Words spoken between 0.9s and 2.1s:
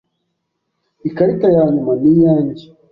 Ikarita yanyuma ni